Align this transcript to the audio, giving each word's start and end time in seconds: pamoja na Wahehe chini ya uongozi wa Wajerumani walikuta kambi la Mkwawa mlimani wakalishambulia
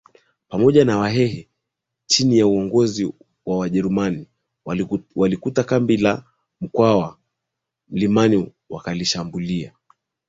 pamoja 0.49 0.85
na 0.85 0.97
Wahehe 0.97 1.49
chini 2.05 2.37
ya 2.37 2.47
uongozi 2.47 3.05
wa 3.45 3.57
Wajerumani 3.57 4.27
walikuta 5.15 5.63
kambi 5.63 5.97
la 5.97 6.23
Mkwawa 6.61 7.17
mlimani 7.89 8.51
wakalishambulia 8.69 9.73